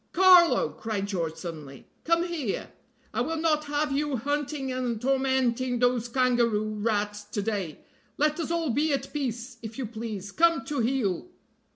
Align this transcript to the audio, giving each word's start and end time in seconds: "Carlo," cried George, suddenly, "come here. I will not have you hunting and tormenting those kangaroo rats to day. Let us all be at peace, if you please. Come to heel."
"Carlo," 0.13 0.69
cried 0.69 1.05
George, 1.05 1.35
suddenly, 1.35 1.85
"come 2.05 2.23
here. 2.23 2.71
I 3.13 3.21
will 3.21 3.37
not 3.37 3.65
have 3.65 3.91
you 3.91 4.15
hunting 4.15 4.71
and 4.71 4.99
tormenting 4.99 5.77
those 5.77 6.07
kangaroo 6.07 6.73
rats 6.79 7.23
to 7.25 7.41
day. 7.43 7.81
Let 8.17 8.39
us 8.39 8.49
all 8.49 8.71
be 8.71 8.91
at 8.93 9.13
peace, 9.13 9.57
if 9.61 9.77
you 9.77 9.85
please. 9.85 10.31
Come 10.31 10.65
to 10.65 10.79
heel." 10.79 11.27